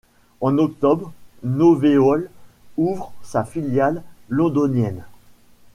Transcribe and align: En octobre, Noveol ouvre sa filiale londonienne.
En 0.39 0.57
octobre, 0.57 1.11
Noveol 1.43 2.31
ouvre 2.77 3.13
sa 3.21 3.45
filiale 3.45 4.01
londonienne. 4.29 5.05